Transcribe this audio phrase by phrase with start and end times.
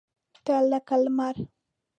[0.45, 1.35] تۀ لکه لمر!